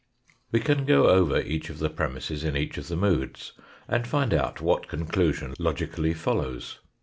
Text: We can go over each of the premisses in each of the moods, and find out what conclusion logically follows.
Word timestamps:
We 0.51 0.59
can 0.59 0.85
go 0.85 1.09
over 1.09 1.39
each 1.41 1.69
of 1.69 1.77
the 1.77 1.87
premisses 1.91 2.43
in 2.43 2.57
each 2.57 2.79
of 2.79 2.87
the 2.87 2.95
moods, 2.95 3.53
and 3.87 4.07
find 4.07 4.33
out 4.33 4.59
what 4.59 4.87
conclusion 4.87 5.53
logically 5.59 6.15
follows. 6.15 6.79